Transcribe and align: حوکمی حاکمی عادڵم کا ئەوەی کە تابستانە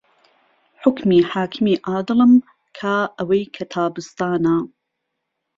حوکمی 0.81 1.19
حاکمی 1.31 1.73
عادڵم 1.87 2.33
کا 2.77 2.97
ئەوەی 3.17 3.43
کە 3.55 3.63
تابستانە 3.73 4.55